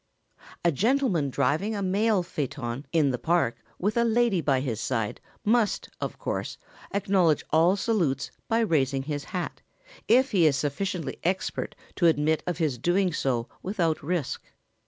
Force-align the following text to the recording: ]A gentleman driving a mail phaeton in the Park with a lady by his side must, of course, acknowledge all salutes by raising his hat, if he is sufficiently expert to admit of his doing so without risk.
]A 0.65 0.71
gentleman 0.71 1.29
driving 1.29 1.75
a 1.75 1.83
mail 1.83 2.23
phaeton 2.23 2.87
in 2.91 3.11
the 3.11 3.19
Park 3.19 3.57
with 3.77 3.97
a 3.97 4.03
lady 4.03 4.41
by 4.41 4.59
his 4.59 4.81
side 4.81 5.21
must, 5.45 5.89
of 6.01 6.17
course, 6.17 6.57
acknowledge 6.91 7.43
all 7.51 7.75
salutes 7.75 8.31
by 8.47 8.61
raising 8.61 9.03
his 9.03 9.25
hat, 9.25 9.61
if 10.07 10.31
he 10.31 10.47
is 10.47 10.55
sufficiently 10.57 11.19
expert 11.23 11.75
to 11.97 12.07
admit 12.07 12.41
of 12.47 12.57
his 12.57 12.79
doing 12.79 13.13
so 13.13 13.47
without 13.61 14.01
risk. 14.01 14.41